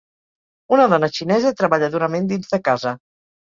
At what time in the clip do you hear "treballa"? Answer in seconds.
1.61-1.91